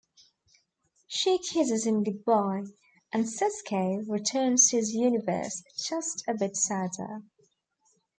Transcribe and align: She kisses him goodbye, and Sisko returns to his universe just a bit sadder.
She 1.05 1.37
kisses 1.37 1.85
him 1.85 2.01
goodbye, 2.01 2.63
and 3.13 3.25
Sisko 3.25 4.03
returns 4.09 4.67
to 4.71 4.77
his 4.77 4.95
universe 4.95 5.61
just 5.85 6.23
a 6.27 6.33
bit 6.33 6.57
sadder. 6.57 7.21